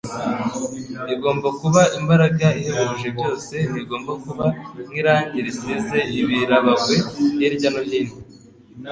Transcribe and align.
igomba 1.13 1.47
kuba 1.59 1.81
imbaraga 1.97 2.47
ihebuje 2.59 3.07
byose. 3.15 3.55
Ntigomba 3.71 4.11
kuba 4.23 4.45
nk'irangi 4.87 5.37
risize 5.45 5.97
ibirabagwe 6.19 6.95
hirya 7.37 7.69
no 7.73 7.81
hino, 7.89 8.13